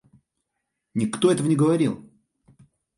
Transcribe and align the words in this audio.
Никто 0.95 1.31
этого 1.31 1.45
не 1.47 1.55
говорил. 1.55 2.11